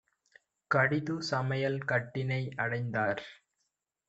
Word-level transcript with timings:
கடிது 0.71 1.15
சமையல் 1.21 1.77
கட்டினை 1.85 2.41
அடைந்தார். 2.55 3.23